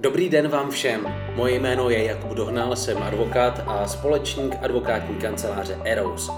[0.00, 1.06] Dobrý den vám všem.
[1.34, 6.30] Moje jméno je Jakub Dohnal, jsem advokát a společník advokátní kanceláře Eros.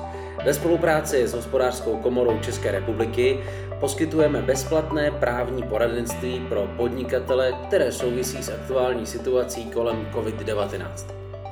[0.44, 3.38] Ve spolupráci s hospodářskou komorou České republiky
[3.80, 10.88] poskytujeme bezplatné právní poradenství pro podnikatele, které souvisí s aktuální situací kolem COVID-19.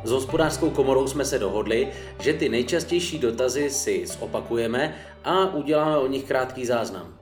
[0.04, 1.88] S hospodářskou komorou jsme se dohodli,
[2.20, 7.19] že ty nejčastější dotazy si zopakujeme a uděláme o nich krátký záznam.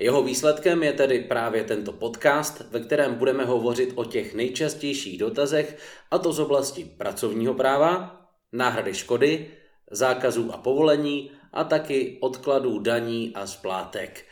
[0.00, 5.78] Jeho výsledkem je tedy právě tento podcast, ve kterém budeme hovořit o těch nejčastějších dotazech,
[6.10, 8.20] a to z oblasti pracovního práva,
[8.52, 9.50] náhrady škody,
[9.90, 14.24] zákazů a povolení a taky odkladů daní a splátek.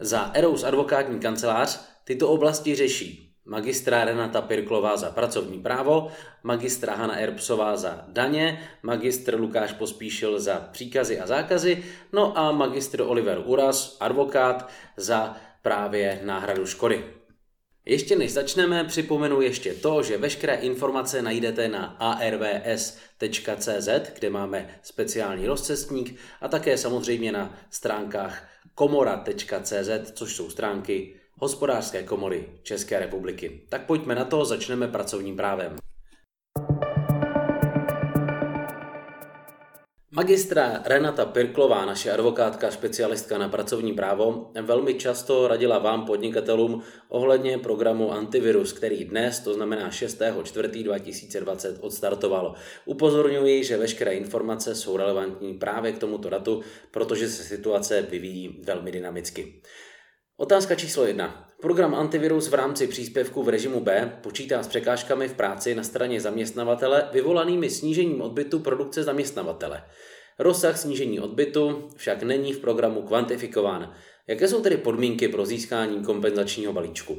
[0.00, 6.08] Za Eros advokátní kancelář tyto oblasti řeší magistra Renata Pirklová za pracovní právo,
[6.42, 13.00] magistra Hanna Erbsová za daně, magistr Lukáš Pospíšil za příkazy a zákazy, no a magistr
[13.00, 17.04] Oliver Uras, advokát, za právě náhradu škody.
[17.84, 25.46] Ještě než začneme, připomenu ještě to, že veškeré informace najdete na arvs.cz, kde máme speciální
[25.46, 33.60] rozcestník a také samozřejmě na stránkách komora.cz, což jsou stránky hospodářské komory České republiky.
[33.68, 35.76] Tak pojďme na to, začneme pracovním právem.
[40.18, 47.58] Magistra Renata Pirklová, naše advokátka, specialistka na pracovní právo, velmi často radila vám podnikatelům ohledně
[47.58, 52.54] programu Antivirus, který dnes, to znamená 6.4.2020, odstartoval.
[52.84, 58.92] Upozorňuji, že veškeré informace jsou relevantní právě k tomuto datu, protože se situace vyvíjí velmi
[58.92, 59.62] dynamicky.
[60.40, 61.48] Otázka číslo jedna.
[61.60, 66.20] Program Antivirus v rámci příspěvku v režimu B počítá s překážkami v práci na straně
[66.20, 69.82] zaměstnavatele vyvolanými snížením odbytu produkce zaměstnavatele.
[70.38, 73.94] Rozsah snížení odbytu však není v programu kvantifikován.
[74.26, 77.18] Jaké jsou tedy podmínky pro získání kompenzačního balíčku?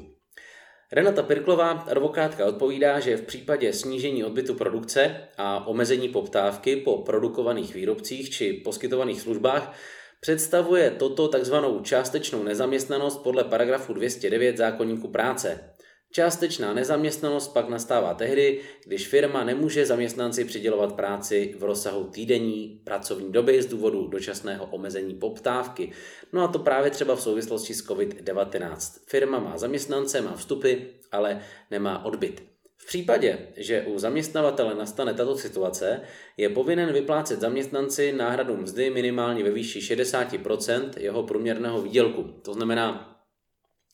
[0.92, 7.74] Renata Pirklová, advokátka, odpovídá, že v případě snížení odbytu produkce a omezení poptávky po produkovaných
[7.74, 9.74] výrobcích či poskytovaných službách
[10.22, 15.74] Představuje toto takzvanou částečnou nezaměstnanost podle paragrafu 209 zákonníku práce.
[16.12, 23.32] Částečná nezaměstnanost pak nastává tehdy, když firma nemůže zaměstnanci přidělovat práci v rozsahu týdenní pracovní
[23.32, 25.92] doby z důvodu dočasného omezení poptávky.
[26.34, 29.00] No a to právě třeba v souvislosti s COVID-19.
[29.08, 30.74] Firma má zaměstnance, má vstupy,
[31.12, 31.42] ale
[31.72, 36.02] nemá odbyt případě, že u zaměstnavatele nastane tato situace,
[36.38, 42.24] je povinen vyplácet zaměstnanci náhradu mzdy minimálně ve výši 60% jeho průměrného výdělku.
[42.24, 43.16] To znamená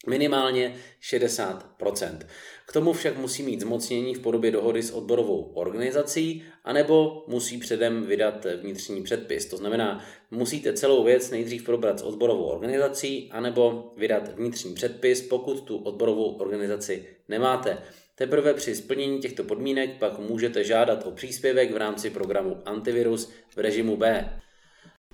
[0.08, 0.76] minimálně
[1.12, 2.20] 60%.
[2.68, 8.04] K tomu však musí mít zmocnění v podobě dohody s odborovou organizací, anebo musí předem
[8.04, 9.46] vydat vnitřní předpis.
[9.46, 15.62] To znamená, musíte celou věc nejdřív probrat s odborovou organizací, anebo vydat vnitřní předpis, pokud
[15.62, 17.78] tu odborovou organizaci nemáte.
[18.16, 23.58] Teprve při splnění těchto podmínek pak můžete žádat o příspěvek v rámci programu Antivirus v
[23.58, 24.30] režimu B.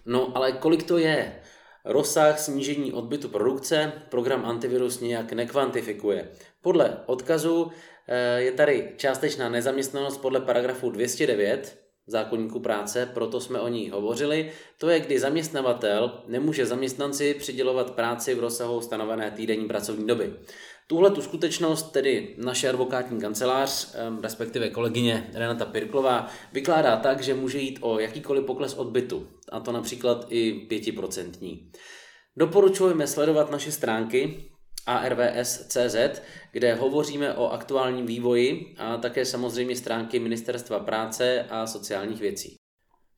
[0.05, 1.41] No ale kolik to je?
[1.85, 6.29] Rozsah snížení odbytu produkce program Antivirus nějak nekvantifikuje.
[6.61, 7.71] Podle odkazu
[8.07, 14.51] eh, je tady částečná nezaměstnanost podle paragrafu 209 zákonníku práce, proto jsme o ní hovořili.
[14.77, 20.33] To je, kdy zaměstnavatel nemůže zaměstnanci přidělovat práci v rozsahu stanovené týdenní pracovní doby.
[20.91, 27.59] Tuhle tu skutečnost tedy naše advokátní kancelář, respektive kolegyně Renata Pirklová, vykládá tak, že může
[27.59, 31.69] jít o jakýkoliv pokles odbytu, a to například i 5%.
[32.37, 34.51] Doporučujeme sledovat naše stránky
[34.85, 36.21] arvs.cz,
[36.51, 42.60] kde hovoříme o aktuálním vývoji a také samozřejmě stránky Ministerstva práce a sociálních věcí.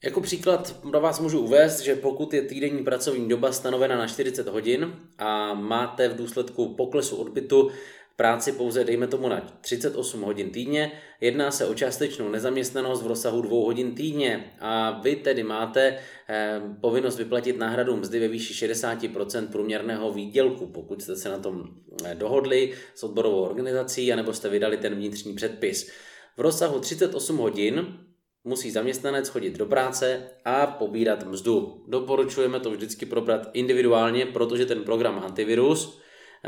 [0.03, 4.47] Jako příklad pro vás můžu uvést, že pokud je týdenní pracovní doba stanovena na 40
[4.47, 7.71] hodin a máte v důsledku poklesu odbytu
[8.15, 13.41] práci pouze, dejme tomu, na 38 hodin týdně, jedná se o částečnou nezaměstnanost v rozsahu
[13.41, 15.99] 2 hodin týdně a vy tedy máte
[16.29, 21.63] eh, povinnost vyplatit náhradu mzdy ve výši 60% průměrného výdělku, pokud jste se na tom
[22.05, 25.91] eh, dohodli s odborovou organizací anebo jste vydali ten vnitřní předpis.
[26.37, 27.97] V rozsahu 38 hodin
[28.43, 31.83] musí zaměstnanec chodit do práce a pobírat mzdu.
[31.87, 35.99] Doporučujeme to vždycky probrat individuálně, protože ten program antivirus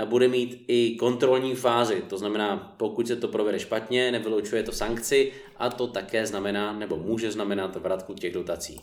[0.05, 2.03] bude mít i kontrolní fázi.
[2.09, 6.97] To znamená, pokud se to provede špatně, nevylučuje to sankci a to také znamená nebo
[6.97, 8.81] může znamenat vratku těch dotací.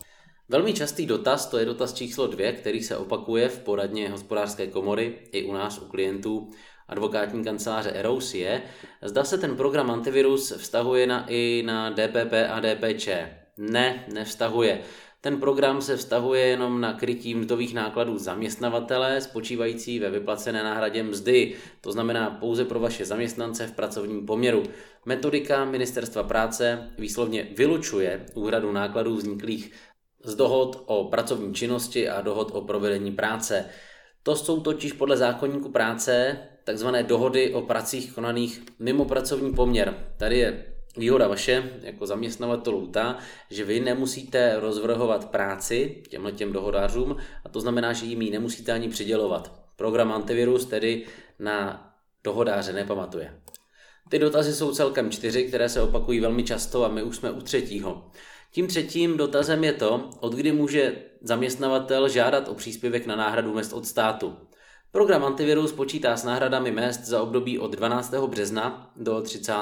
[0.49, 5.19] Velmi častý dotaz, to je dotaz číslo dvě, který se opakuje v poradně hospodářské komory
[5.33, 6.51] i u nás, u klientů
[6.93, 8.63] advokátní kanceláře Eros je,
[9.03, 13.09] zda se ten program antivirus vztahuje na, i na DPP a DPČ.
[13.57, 14.81] Ne, nevztahuje.
[15.21, 21.55] Ten program se vztahuje jenom na krytí mzdových nákladů zaměstnavatele, spočívající ve vyplacené náhradě mzdy,
[21.81, 24.63] to znamená pouze pro vaše zaměstnance v pracovním poměru.
[25.05, 29.73] Metodika Ministerstva práce výslovně vylučuje úhradu nákladů vzniklých
[30.25, 33.65] z dohod o pracovní činnosti a dohod o provedení práce.
[34.23, 39.95] To jsou totiž podle zákonníku práce takzvané dohody o pracích konaných mimo pracovní poměr.
[40.17, 40.67] Tady je
[40.97, 43.19] výhoda vaše jako zaměstnavatelů ta,
[43.51, 48.73] že vy nemusíte rozvrhovat práci těmhle těm dohodářům a to znamená, že jim ji nemusíte
[48.73, 49.53] ani přidělovat.
[49.77, 51.07] Program antivirus tedy
[51.39, 51.89] na
[52.25, 53.35] dohodáře nepamatuje.
[54.09, 57.41] Ty dotazy jsou celkem čtyři, které se opakují velmi často a my už jsme u
[57.41, 58.11] třetího.
[58.53, 63.73] Tím třetím dotazem je to, od kdy může zaměstnavatel žádat o příspěvek na náhradu mest
[63.73, 64.37] od státu.
[64.93, 68.15] Program Antivirus počítá s náhradami mest za období od 12.
[68.15, 69.53] března do 30.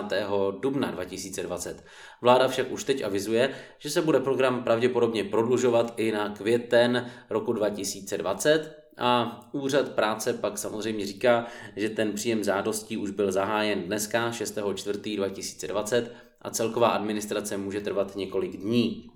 [0.61, 1.85] dubna 2020.
[2.21, 7.53] Vláda však už teď avizuje, že se bude program pravděpodobně prodlužovat i na květen roku
[7.53, 14.31] 2020 a úřad práce pak samozřejmě říká, že ten příjem žádostí už byl zahájen dneska
[14.31, 16.07] 6.4.2020
[16.43, 19.10] a celková administrace může trvat několik dní.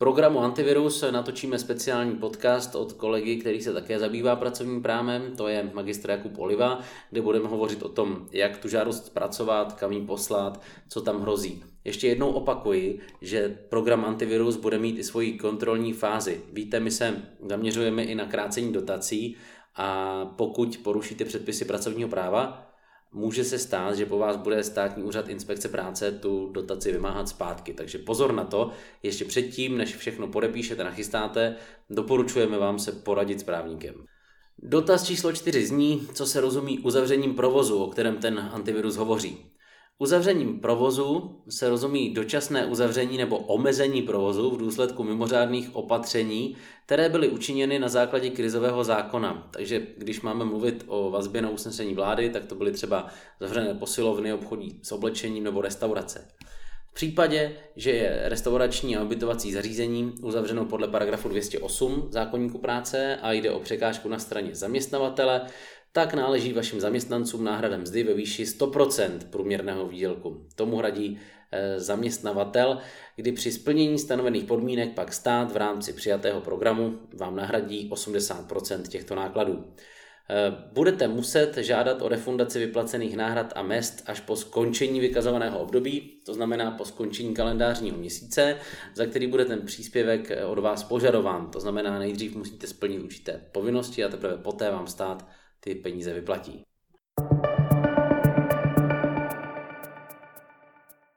[0.00, 5.70] Programu Antivirus natočíme speciální podcast od kolegy, který se také zabývá pracovním právem, to je
[5.74, 6.80] magistr Jakub Oliva,
[7.10, 11.64] kde budeme hovořit o tom, jak tu žádost zpracovat, kam ji poslat, co tam hrozí.
[11.84, 16.40] Ještě jednou opakuji, že program Antivirus bude mít i svoji kontrolní fázi.
[16.52, 19.36] Víte, my se zaměřujeme i na krácení dotací
[19.76, 22.67] a pokud porušíte předpisy pracovního práva,
[23.12, 27.72] může se stát, že po vás bude státní úřad inspekce práce tu dotaci vymáhat zpátky.
[27.72, 28.70] Takže pozor na to,
[29.02, 31.56] ještě předtím, než všechno podepíšete, nachystáte,
[31.90, 33.94] doporučujeme vám se poradit s právníkem.
[34.62, 39.50] Dotaz číslo čtyři zní, co se rozumí uzavřením provozu, o kterém ten antivirus hovoří.
[40.00, 46.56] Uzavřením provozu se rozumí dočasné uzavření nebo omezení provozu v důsledku mimořádných opatření,
[46.86, 49.48] které byly učiněny na základě krizového zákona.
[49.50, 53.06] Takže když máme mluvit o vazbě na usnesení vlády, tak to byly třeba
[53.40, 56.28] zavřené posilovny, obchodní s oblečením nebo restaurace.
[56.90, 63.32] V případě, že je restaurační a ubytovací zařízení uzavřeno podle paragrafu 208 zákonníku práce a
[63.32, 65.46] jde o překážku na straně zaměstnavatele,
[65.92, 70.46] tak náleží vašim zaměstnancům náhrada mzdy ve výši 100% průměrného výdělku.
[70.54, 71.18] Tomu hradí
[71.52, 72.78] e, zaměstnavatel,
[73.16, 79.14] kdy při splnění stanovených podmínek pak stát v rámci přijatého programu vám nahradí 80% těchto
[79.14, 79.64] nákladů.
[80.30, 86.20] Eh, budete muset žádat o refundaci vyplacených náhrad a mest až po skončení vykazovaného období,
[86.26, 88.56] to znamená po skončení kalendářního měsíce,
[88.94, 91.50] za který bude ten příspěvek eh, od vás požadován.
[91.50, 95.28] To znamená, nejdřív musíte splnit určité povinnosti a teprve poté vám stát
[95.68, 96.62] ty peníze vyplatí.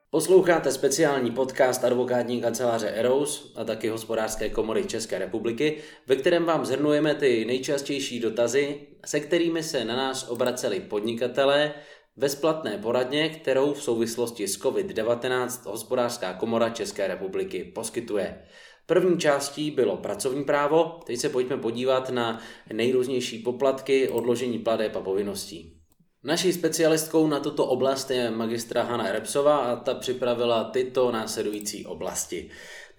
[0.09, 5.77] Posloucháte speciální podcast advokátní kanceláře Eros a taky hospodářské komory České republiky,
[6.07, 11.73] ve kterém vám zhrnujeme ty nejčastější dotazy, se kterými se na nás obraceli podnikatelé,
[12.15, 18.43] bezplatné poradně, kterou v souvislosti s COVID-19 hospodářská komora České republiky poskytuje.
[18.85, 22.41] První částí bylo pracovní právo, teď se pojďme podívat na
[22.73, 25.77] nejrůznější poplatky, odložení pladeb a povinností.
[26.23, 32.49] Naší specialistkou na tuto oblast je magistra Hanna Repsová a ta připravila tyto následující oblasti.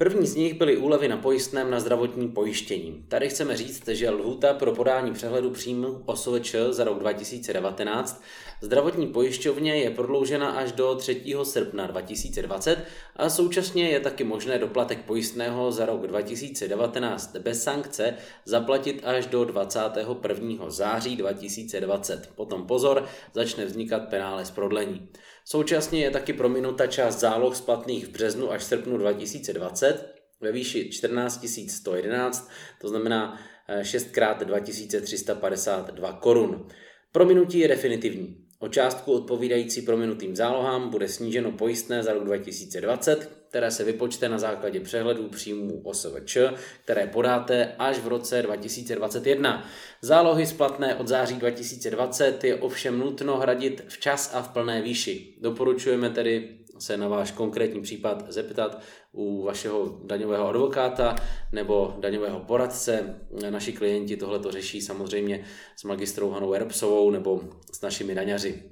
[0.03, 3.05] První z nich byly úlevy na pojistném na zdravotní pojištění.
[3.09, 8.23] Tady chceme říct, že lhůta pro podání přehledu příjmu OSVČ za rok 2019
[8.63, 11.35] zdravotní pojišťovně je prodloužena až do 3.
[11.43, 12.79] srpna 2020
[13.17, 19.45] a současně je taky možné doplatek pojistného za rok 2019 bez sankce zaplatit až do
[19.45, 20.71] 21.
[20.71, 22.31] září 2020.
[22.35, 23.05] Potom pozor,
[23.35, 25.09] začne vznikat penále z prodlení.
[25.45, 31.45] Současně je taky prominuta část záloh splatných v březnu až srpnu 2020 ve výši 14
[31.69, 33.41] 111, to znamená
[33.83, 36.69] 6 x 2352 korun.
[37.13, 38.42] Prominutí je definitivní.
[38.63, 44.39] O částku odpovídající prominutým zálohám bude sníženo pojistné za rok 2020, které se vypočte na
[44.39, 46.37] základě přehledů příjmů OSVČ,
[46.85, 49.67] které podáte až v roce 2021.
[50.03, 55.35] Zálohy splatné od září 2020 je ovšem nutno hradit včas a v plné výši.
[55.41, 56.49] Doporučujeme tedy
[56.83, 61.17] se na váš konkrétní případ zeptat u vašeho daňového advokáta
[61.53, 63.21] nebo daňového poradce.
[63.51, 65.45] Naši klienti tohle to řeší samozřejmě
[65.77, 67.41] s magistrou Hanou Erbsovou nebo
[67.73, 68.63] s našimi daňaři.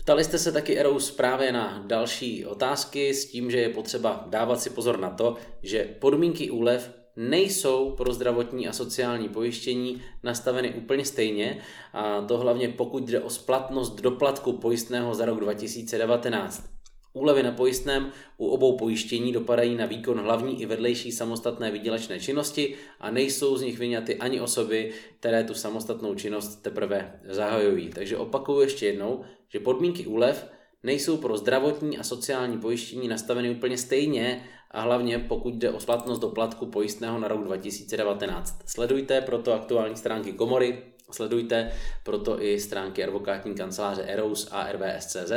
[0.00, 4.60] Ptali jste se taky Erous právě na další otázky s tím, že je potřeba dávat
[4.60, 11.04] si pozor na to, že podmínky úlev nejsou pro zdravotní a sociální pojištění nastaveny úplně
[11.04, 11.58] stejně
[11.92, 16.70] a to hlavně pokud jde o splatnost doplatku pojistného za rok 2019.
[17.12, 22.74] Úlevy na pojistném u obou pojištění dopadají na výkon hlavní i vedlejší samostatné výdělečné činnosti
[23.00, 27.88] a nejsou z nich vyňaty ani osoby, které tu samostatnou činnost teprve zahajují.
[27.88, 33.78] Takže opakuju ještě jednou, že podmínky úlev nejsou pro zdravotní a sociální pojištění nastaveny úplně
[33.78, 38.62] stejně a hlavně pokud jde o splatnost doplatku pojistného na rok 2019.
[38.66, 41.72] Sledujte proto aktuální stránky komory, sledujte
[42.04, 45.32] proto i stránky advokátní kanceláře Eros a RVSCZ,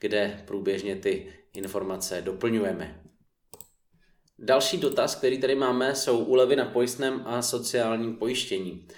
[0.00, 3.02] kde průběžně ty informace doplňujeme.
[4.38, 8.88] Další dotaz, který tady máme, jsou úlevy na pojistném a sociálním pojištění.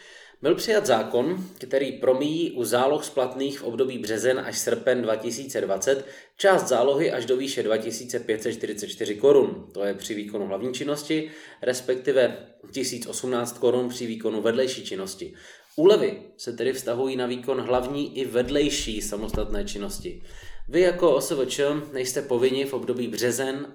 [0.43, 6.07] Byl přijat zákon, který promíjí u záloh splatných v období březen až srpen 2020
[6.37, 11.31] část zálohy až do výše 2544 korun, to je při výkonu hlavní činnosti,
[11.63, 12.37] respektive
[12.73, 15.35] 1018 korun při výkonu vedlejší činnosti.
[15.77, 20.23] Úlevy se tedy vztahují na výkon hlavní i vedlejší samostatné činnosti.
[20.69, 21.61] Vy jako OSVČ
[21.93, 23.67] nejste povinni v období březen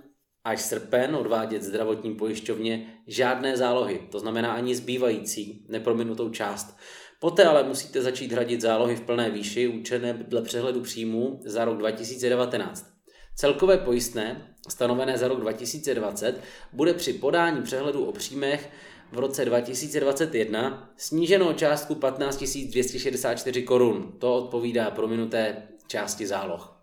[0.48, 6.78] až srpen odvádět zdravotní pojišťovně žádné zálohy, to znamená ani zbývající neprominutou část.
[7.20, 11.78] Poté ale musíte začít hradit zálohy v plné výši účené dle přehledu příjmů za rok
[11.78, 12.90] 2019.
[13.36, 16.42] Celkové pojistné, stanovené za rok 2020,
[16.74, 18.70] bude při podání přehledu o příjmech
[19.12, 24.14] v roce 2021 sníženo o částku 15 264 korun.
[24.20, 26.82] To odpovídá prominuté části záloh.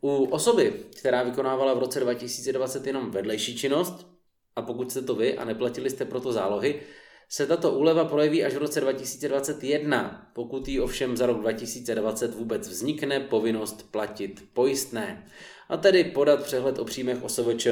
[0.00, 4.06] U osoby, která vykonávala v roce 2020 jenom vedlejší činnost,
[4.56, 6.82] a pokud jste to vy a neplatili jste proto zálohy,
[7.28, 12.68] se tato úleva projeví až v roce 2021, pokud jí ovšem za rok 2020 vůbec
[12.68, 15.26] vznikne povinnost platit pojistné.
[15.68, 17.66] A tedy podat přehled o příjmech OSVČ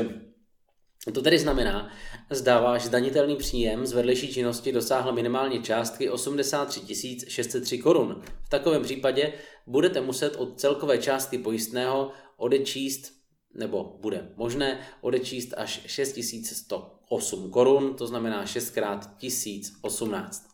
[1.13, 1.91] to tedy znamená,
[2.31, 8.23] zda váš zdanitelný příjem z vedlejší činnosti dosáhl minimálně částky 83 603 korun.
[8.45, 9.33] V takovém případě
[9.67, 13.13] budete muset od celkové částky pojistného odečíst,
[13.55, 20.47] nebo bude možné odečíst až 6108 korun, to znamená 6 x 1018.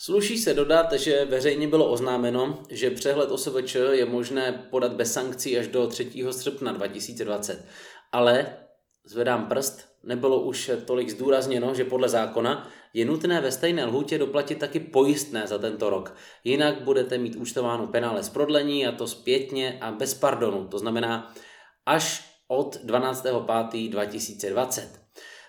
[0.00, 5.58] Sluší se dodat, že veřejně bylo oznámeno, že přehled OSVČ je možné podat bez sankcí
[5.58, 6.12] až do 3.
[6.30, 7.64] srpna 2020,
[8.12, 8.56] ale
[9.04, 14.58] zvedám prst, nebylo už tolik zdůrazněno, že podle zákona je nutné ve stejné lhůtě doplatit
[14.58, 16.14] taky pojistné za tento rok.
[16.44, 20.66] Jinak budete mít účtováno penále z prodlení a to zpětně a bez pardonu.
[20.66, 21.34] To znamená
[21.86, 24.82] až od 12.5.2020.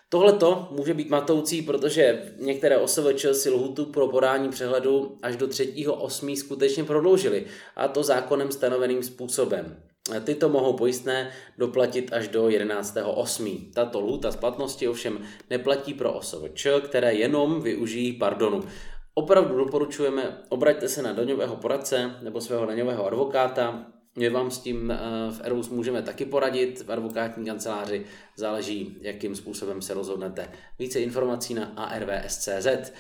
[0.10, 5.48] Tohle to může být matoucí, protože některé OSVČ si lhutu pro podání přehledu až do
[5.48, 6.36] 3.8.
[6.36, 9.89] skutečně prodloužili, a to zákonem stanoveným způsobem.
[10.24, 13.74] Tyto mohou pojistné doplatit až do 11.8.
[13.74, 18.64] Tato lhůta splatnosti ovšem neplatí pro OSVČ, které jenom využijí pardonu.
[19.14, 23.86] Opravdu doporučujeme, obraťte se na daňového poradce nebo svého daňového advokáta,
[24.20, 24.98] my vám s tím eh,
[25.32, 30.52] v Erus můžeme taky poradit v advokátní kanceláři, záleží, jakým způsobem se rozhodnete.
[30.80, 32.92] Více informací na arvs.cz.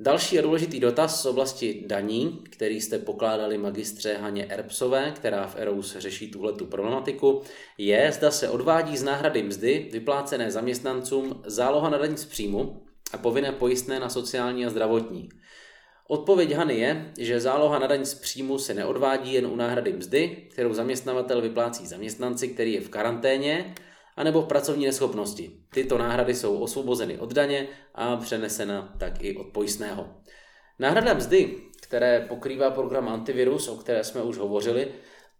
[0.00, 5.56] Další a důležitý dotaz z oblasti daní, který jste pokládali magistře Haně Erbsové, která v
[5.56, 7.42] Erous řeší tuhletu problematiku,
[7.78, 12.82] je, zda se odvádí z náhrady mzdy vyplácené zaměstnancům záloha na daň z příjmu
[13.12, 15.28] a povinné pojistné na sociální a zdravotní.
[16.08, 20.48] Odpověď Hany je, že záloha na daň z příjmu se neodvádí jen u náhrady mzdy,
[20.50, 23.74] kterou zaměstnavatel vyplácí zaměstnanci, který je v karanténě,
[24.16, 25.60] anebo v pracovní neschopnosti.
[25.70, 30.06] Tyto náhrady jsou osvobozeny od daně a přenesena tak i od pojistného.
[30.78, 34.88] Náhrada mzdy, které pokrývá program Antivirus, o které jsme už hovořili,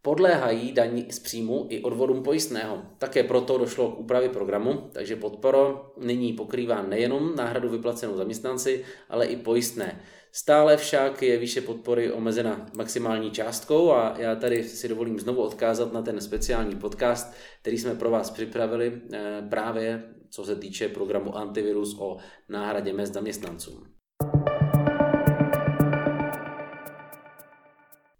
[0.05, 2.83] podléhají daní z příjmu i odvodům pojistného.
[2.99, 9.27] Také proto došlo k úpravě programu, takže podporo nyní pokrývá nejenom náhradu vyplacenou zaměstnanci, ale
[9.27, 10.01] i pojistné.
[10.33, 15.93] Stále však je výše podpory omezena maximální částkou a já tady si dovolím znovu odkázat
[15.93, 21.37] na ten speciální podcast, který jsme pro vás připravili eh, právě co se týče programu
[21.37, 22.17] Antivirus o
[22.49, 23.87] náhradě mest zaměstnancům.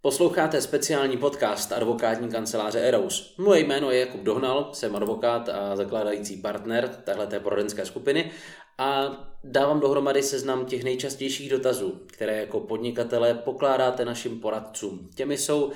[0.05, 3.35] Posloucháte speciální podcast advokátní kanceláře Eros.
[3.39, 8.31] Moje jméno je Jakub Dohnal, jsem advokát a zakládající partner téhleté poradenské skupiny
[8.79, 15.11] a dávám dohromady seznam těch nejčastějších dotazů, které jako podnikatelé pokládáte našim poradcům.
[15.15, 15.73] Těmi jsou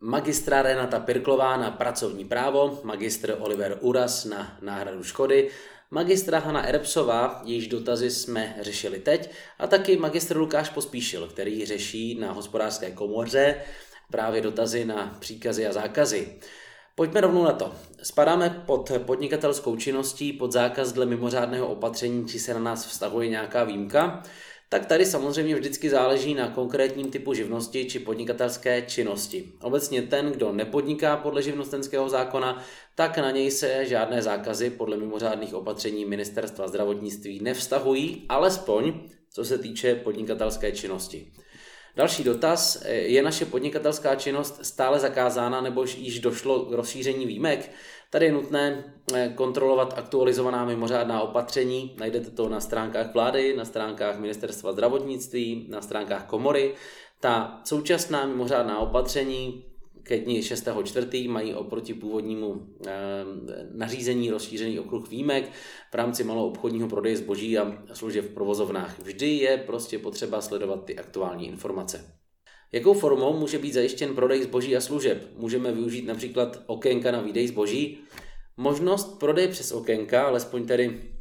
[0.00, 5.50] magistra Renata Pirklová na pracovní právo, magistr Oliver Uras na náhradu škody,
[5.92, 12.18] magistra Hanna Erbsová, jejíž dotazy jsme řešili teď, a taky magistr Lukáš Pospíšil, který řeší
[12.20, 13.54] na hospodářské komoře
[14.10, 16.38] právě dotazy na příkazy a zákazy.
[16.94, 17.72] Pojďme rovnou na to.
[18.02, 23.64] Spadáme pod podnikatelskou činností, pod zákaz dle mimořádného opatření, či se na nás vztahuje nějaká
[23.64, 24.22] výjimka.
[24.72, 29.52] Tak tady samozřejmě vždycky záleží na konkrétním typu živnosti či podnikatelské činnosti.
[29.60, 32.64] Obecně ten, kdo nepodniká podle živnostenského zákona,
[32.94, 38.92] tak na něj se žádné zákazy podle mimořádných opatření Ministerstva zdravotnictví nevztahují, alespoň
[39.30, 41.32] co se týče podnikatelské činnosti.
[41.96, 42.84] Další dotaz.
[42.88, 47.70] Je naše podnikatelská činnost stále zakázána nebo již došlo k rozšíření výjimek?
[48.12, 51.96] Tady je nutné eh, kontrolovat aktualizovaná mimořádná opatření.
[51.98, 56.74] Najdete to na stránkách vlády, na stránkách Ministerstva zdravotnictví, na stránkách komory.
[57.20, 59.64] Ta současná mimořádná opatření
[60.02, 61.30] ke dni 6.4.
[61.30, 62.92] mají oproti původnímu eh,
[63.70, 65.50] nařízení rozšířený okruh výjimek
[65.90, 68.98] v rámci malou obchodního prodeje zboží a služeb v provozovnách.
[68.98, 72.21] Vždy je prostě potřeba sledovat ty aktuální informace.
[72.72, 75.28] Jakou formou může být zajištěn prodej zboží a služeb?
[75.36, 77.98] Můžeme využít například okénka na výdej zboží.
[78.56, 81.12] Možnost prodeje přes okénka, alespoň tedy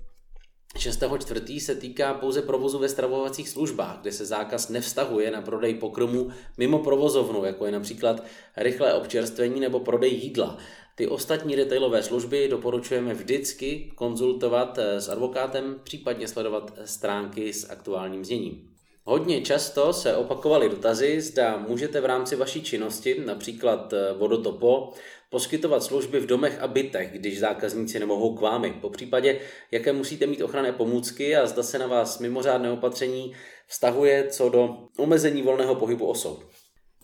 [0.75, 1.59] 6.4.
[1.59, 6.79] se týká pouze provozu ve stravovacích službách, kde se zákaz nevztahuje na prodej pokrmu mimo
[6.79, 8.23] provozovnu, jako je například
[8.57, 10.57] rychlé občerstvení nebo prodej jídla.
[10.95, 18.70] Ty ostatní retailové služby doporučujeme vždycky konzultovat s advokátem, případně sledovat stránky s aktuálním zněním.
[19.11, 24.93] Hodně často se opakovaly dotazy, zda můžete v rámci vaší činnosti, například eh, vodotopo,
[25.29, 28.73] poskytovat služby v domech a bytech, když zákazníci nemohou k vámi.
[28.81, 29.39] Po případě,
[29.71, 33.35] jaké musíte mít ochranné pomůcky a zda se na vás mimořádné opatření
[33.67, 36.43] vztahuje co do omezení volného pohybu osob.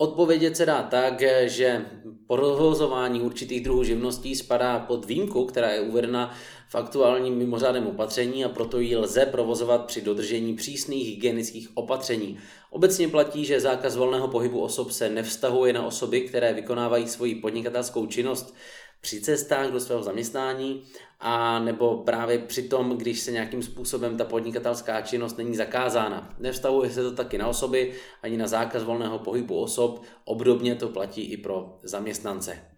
[0.00, 1.86] Odpovědět se dá tak, že
[2.26, 6.34] provozování určitých druhů živností spadá pod výjimku, která je uvedena
[6.68, 12.38] v aktuálním mimořádném opatření a proto ji lze provozovat při dodržení přísných hygienických opatření.
[12.70, 18.06] Obecně platí, že zákaz volného pohybu osob se nevztahuje na osoby, které vykonávají svoji podnikatelskou
[18.06, 18.54] činnost
[19.00, 20.82] při cestách do svého zaměstnání
[21.20, 26.34] a nebo právě při tom, když se nějakým způsobem ta podnikatelská činnost není zakázána.
[26.38, 31.22] Nevztahuje se to taky na osoby ani na zákaz volného pohybu osob, obdobně to platí
[31.22, 32.77] i pro zaměstnance.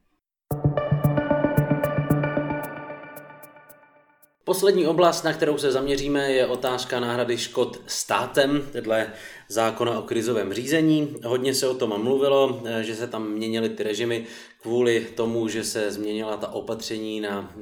[4.50, 9.12] Poslední oblast, na kterou se zaměříme, je otázka náhrady škod státem, dle
[9.48, 11.16] zákona o krizovém řízení.
[11.24, 14.26] Hodně se o tom mluvilo, že se tam měnily ty režimy
[14.62, 17.54] kvůli tomu, že se změnila ta opatření na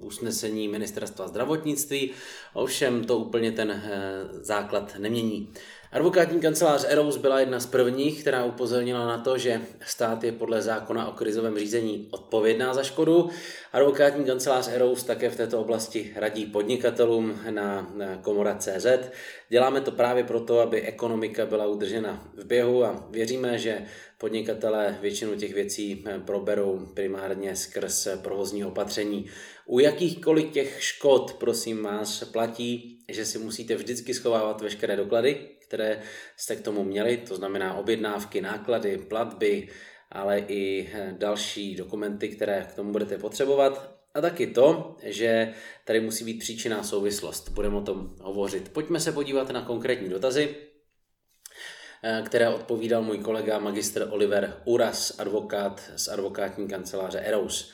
[0.00, 2.10] usnesení ministerstva zdravotnictví.
[2.54, 3.80] Ovšem to úplně ten eh,
[4.32, 5.52] základ nemění.
[5.92, 10.62] Advokátní kancelář Eros byla jedna z prvních, která upozornila na to, že stát je podle
[10.62, 13.30] zákona o krizovém řízení odpovědná za škodu.
[13.72, 18.86] Advokátní kancelář Eros také v této oblasti radí podnikatelům na, na komora.cz.
[19.48, 23.82] Děláme to právě proto, aby ekonomika byla udržena v běhu a věříme, že
[24.18, 29.26] podnikatelé většinu těch věcí proberou primárně skrz provozní opatření.
[29.66, 36.02] U jakýchkoliv těch škod, prosím vás, platí, že si musíte vždycky schovávat veškeré doklady, které
[36.36, 39.68] jste k tomu měli, to znamená objednávky, náklady, platby,
[40.10, 43.94] ale i eh, další dokumenty, které k tomu budete potřebovat.
[44.14, 45.54] A taky to, že
[45.84, 47.48] tady musí být příčinná souvislost.
[47.48, 48.68] Budeme o tom hovořit.
[48.68, 50.56] Pojďme se podívat na konkrétní dotazy,
[52.02, 57.72] eh, které odpovídal můj kolega magistr Oliver Uras, advokát z advokátní kanceláře Eros.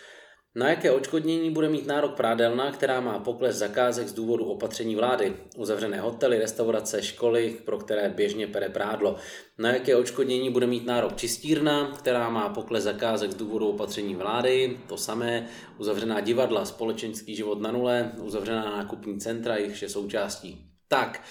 [0.54, 5.36] Na jaké očkodnění bude mít nárok prádelna, která má pokles zakázek z důvodu opatření vlády?
[5.56, 9.16] Uzavřené hotely, restaurace, školy, pro které běžně pere prádlo.
[9.58, 14.80] Na jaké očkodnění bude mít nárok čistírna, která má pokles zakázek z důvodu opatření vlády?
[14.86, 15.48] To samé.
[15.78, 20.64] Uzavřená divadla, společenský život na nule, uzavřená nákupní centra, jejich je součástí.
[20.88, 21.22] Tak,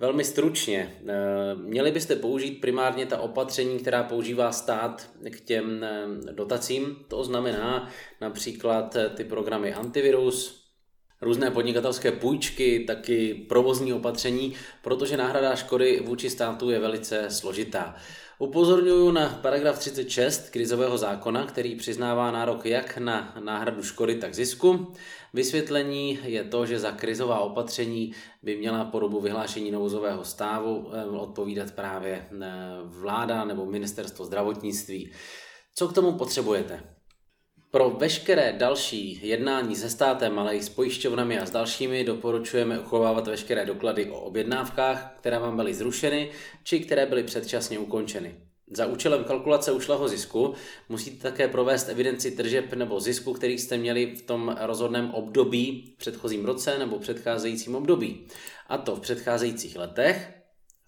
[0.00, 6.32] Velmi stručně, eh, měli byste použít primárně ta opatření, která používá stát k těm eh,
[6.32, 6.96] dotacím.
[7.08, 10.69] To znamená například eh, ty programy antivirus,
[11.22, 17.94] různé podnikatelské půjčky, taky provozní opatření, protože náhrada škody vůči státu je velice složitá.
[18.38, 24.94] Upozorňuji na paragraf 36 krizového zákona, který přiznává nárok jak na náhradu škody, tak zisku.
[25.34, 31.04] Vysvětlení je to, že za krizová opatření by měla po dobu vyhlášení nouzového stávu eh,
[31.04, 32.46] odpovídat právě eh,
[32.84, 35.12] vláda nebo ministerstvo zdravotnictví.
[35.74, 36.99] Co k tomu potřebujete?
[37.70, 43.26] Pro veškeré další jednání se státem, ale i s pojišťovnami a s dalšími doporučujeme uchovávat
[43.26, 46.30] veškeré doklady o objednávkách, které vám byly zrušeny
[46.64, 48.34] či které byly předčasně ukončeny.
[48.70, 50.54] Za účelem kalkulace ušlého zisku
[50.88, 55.98] musíte také provést evidenci tržeb nebo zisku, který jste měli v tom rozhodném období, v
[55.98, 58.26] předchozím roce nebo předcházejícím období.
[58.68, 60.34] A to v předcházejících letech,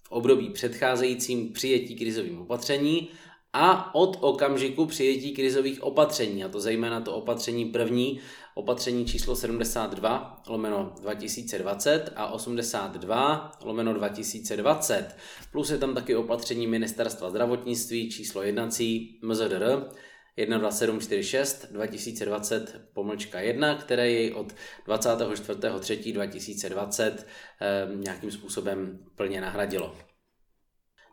[0.03, 3.09] v období předcházejícím přijetí krizovým opatření
[3.53, 8.21] a od okamžiku přijetí krizových opatření, a to zejména to opatření první,
[8.55, 15.17] opatření číslo 72 lomeno 2020 a 82 lomeno 2020.
[15.53, 19.89] Plus je tam taky opatření Ministerstva zdravotnictví číslo jednací MZDR
[20.37, 24.55] 12746 2020 pomlčka 1, které jej od
[24.87, 27.13] 24.3.2020
[27.61, 30.12] eh, nějakým způsobem plně nahradilo.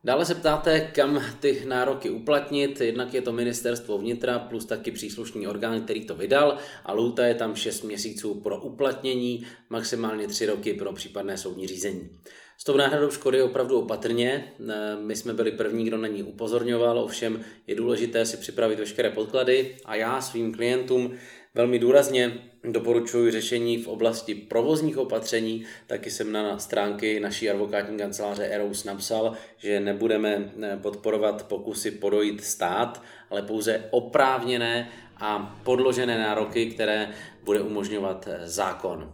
[0.03, 5.47] Dále se ptáte, kam ty nároky uplatnit, jednak je to ministerstvo vnitra plus taky příslušný
[5.47, 10.73] orgán, který to vydal a lůta je tam 6 měsíců pro uplatnění, maximálně 3 roky
[10.73, 12.09] pro případné soudní řízení.
[12.57, 14.53] S tou náhradou škody opravdu opatrně.
[14.99, 19.77] My jsme byli první, kdo na ní upozorňoval, ovšem je důležité si připravit veškeré podklady
[19.85, 21.15] a já svým klientům
[21.55, 25.65] velmi důrazně doporučuji řešení v oblasti provozních opatření.
[25.87, 33.03] Taky jsem na stránky naší advokátní kanceláře Eros napsal, že nebudeme podporovat pokusy podojit stát,
[33.29, 37.09] ale pouze oprávněné a podložené nároky, které
[37.43, 39.13] bude umožňovat zákon.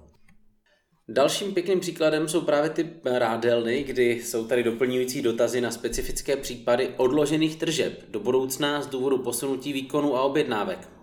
[1.08, 6.90] Dalším pěkným příkladem jsou právě ty rádelny, kdy jsou tady doplňující dotazy na specifické případy
[6.98, 10.95] odložených tržeb do budoucna z důvodu posunutí výkonu a objednávek.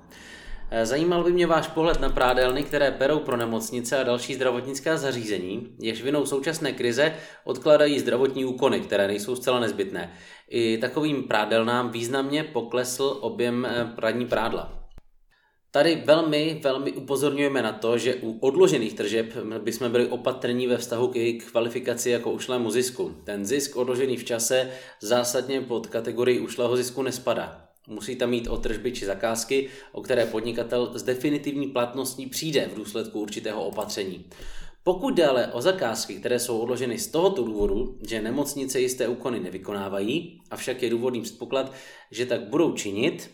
[0.75, 4.97] Eh, zajímal by mě váš pohled na prádelny, které perou pro nemocnice a další zdravotnická
[4.97, 10.13] zařízení, jež vinou současné krize odkladají zdravotní úkony, které nejsou zcela nezbytné.
[10.49, 14.79] I takovým prádelnám významně poklesl objem eh, pradní prádla.
[15.71, 21.09] Tady velmi, velmi upozorňujeme na to, že u odložených tržeb bychom byli opatrní ve vztahu
[21.09, 23.15] k jejich kvalifikaci jako ušlému zisku.
[23.25, 27.72] Ten zisk odložený v čase zásadně pod kategorii ušlého zisku nespadá.
[27.89, 32.77] Musí tam mít o tržby či zakázky, o které podnikatel s definitivní platností přijde v
[32.77, 34.25] důsledku určitého opatření.
[34.85, 40.43] Pokud dále o zakázky, které jsou odloženy z tohoto důvodu, že nemocnice jisté úkony nevykonávají,
[40.51, 41.73] avšak je důvodný předpoklad,
[42.11, 43.31] že tak budou činit,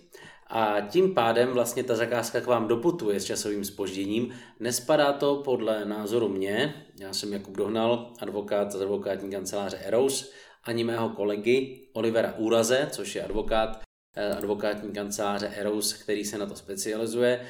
[0.51, 4.35] a tím pádem vlastně ta zakázka k vám doputuje s časovým spožděním.
[4.61, 10.33] Nespadá to podle názoru mě, já jsem Jakub Dohnal, advokát z advokátní kanceláře Eros,
[10.65, 13.88] ani mého kolegy Olivera Úraze, což je advokát
[14.37, 17.47] advokátní kanceláře Eros, který se na to specializuje,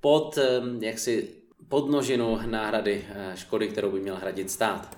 [0.00, 1.28] pod eh, jaksi
[1.68, 4.96] podnožinu náhrady eh, škody, kterou by měl hradit stát.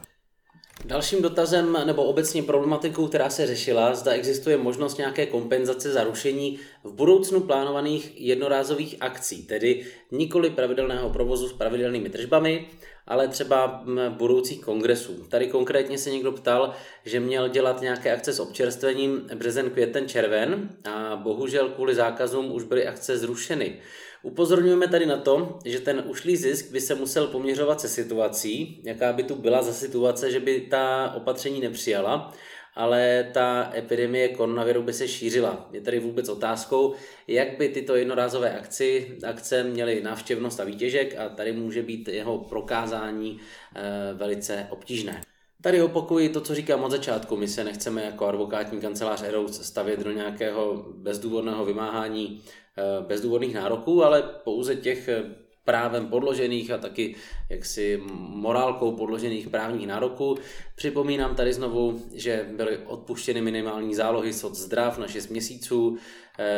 [0.84, 6.58] Dalším dotazem nebo obecně problematikou, která se řešila, zda existuje možnost nějaké kompenzace za rušení
[6.84, 12.68] v budoucnu plánovaných jednorázových akcí, tedy nikoli pravidelného provozu s pravidelnými tržbami,
[13.06, 15.24] ale třeba budoucích kongresů.
[15.28, 20.68] Tady konkrétně se někdo ptal, že měl dělat nějaké akce s občerstvením březen, květen, červen
[20.84, 23.78] a bohužel kvůli zákazům už byly akce zrušeny.
[24.22, 29.12] Upozorňujeme tady na to, že ten ušlý zisk by se musel poměřovat se situací, jaká
[29.12, 32.34] by tu byla za situace, že by ta opatření nepřijala,
[32.74, 35.68] ale ta epidemie koronaviru by se šířila.
[35.72, 36.94] Je tady vůbec otázkou,
[37.28, 42.38] jak by tyto jednorázové akci, akce měly návštěvnost a výtěžek a tady může být jeho
[42.38, 43.40] prokázání
[43.74, 45.20] e, velice obtížné.
[45.62, 47.36] Tady opakuji to, co říkám od začátku.
[47.36, 52.42] My se nechceme jako advokátní kancelář Eros stavět do nějakého bezdůvodného vymáhání
[52.76, 55.22] Eh, bezdůvodných nároků, ale pouze těch eh,
[55.64, 57.14] právem podložených a taky
[57.50, 60.38] jaksi morálkou podložených právních nároků.
[60.74, 65.98] Připomínám tady znovu, že byly odpuštěny minimální zálohy soc zdrav na 6 měsíců,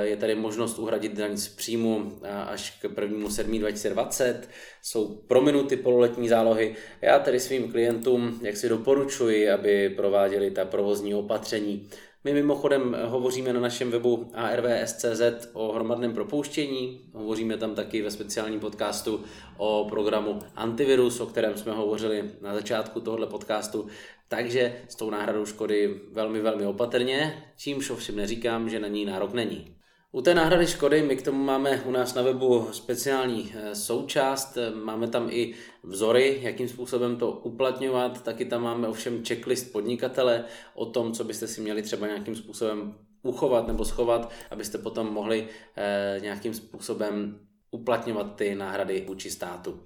[0.03, 2.13] je tady možnost uhradit daň z příjmu
[2.47, 3.31] až k 1.
[3.31, 3.59] 7.
[3.59, 4.49] 2020,
[4.83, 6.77] jsou prominuty pololetní zálohy.
[7.01, 11.89] Já tedy svým klientům jak si doporučuji, aby prováděli ta provozní opatření
[12.25, 18.61] my mimochodem hovoříme na našem webu arvs.cz o hromadném propouštění, hovoříme tam taky ve speciálním
[18.61, 19.25] podcastu
[19.57, 23.87] o programu Antivirus, o kterém jsme hovořili na začátku tohoto podcastu,
[24.29, 29.35] takže s tou náhradou škody velmi, velmi opatrně, čímž ovšem neříkám, že na ní nárok
[29.35, 29.77] není.
[30.15, 34.59] U té náhrady škody my k tomu máme u nás na webu speciální eh, součást,
[34.75, 40.87] máme tam i vzory, jakým způsobem to uplatňovat, taky tam máme ovšem checklist podnikatele o
[40.87, 46.19] tom, co byste si měli třeba nějakým způsobem uchovat nebo schovat, abyste potom mohli eh,
[46.23, 49.81] nějakým způsobem uplatňovat ty náhrady vůči státu.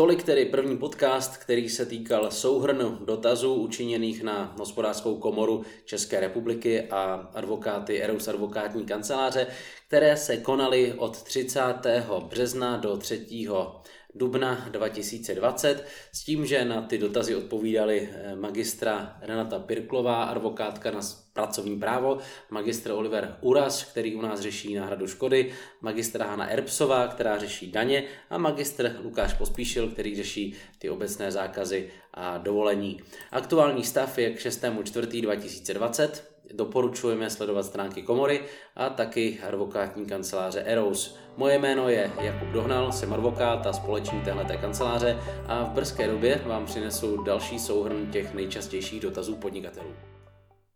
[0.00, 6.82] Tolik tedy první podcast, který se týkal souhrnu dotazů učiněných na hospodářskou komoru České republiky
[6.82, 9.46] a advokáty Eros advokátní kanceláře,
[9.88, 11.60] které se konaly od 30.
[12.28, 13.26] března do 3
[14.14, 21.00] dubna 2020 s tím, že na ty dotazy odpovídali eh, magistra Renata Pirklová, advokátka na
[21.32, 22.18] pracovní právo,
[22.50, 28.04] magistr Oliver Uras, který u nás řeší náhradu škody, magistra Hanna Erbsová, která řeší daně
[28.30, 33.00] a magistr Lukáš Pospíšil, který řeší ty obecné zákazy a dovolení.
[33.30, 36.29] Aktuální stav je k 6.4.2020.
[36.52, 38.40] Doporučujeme sledovat stránky komory
[38.76, 41.18] a taky advokátní kanceláře Eros.
[41.36, 46.40] Moje jméno je Jakub Dohnal, jsem advokát a společník téhleté kanceláře a v brzké době
[46.46, 49.94] vám přinesu další souhrn těch nejčastějších dotazů podnikatelů.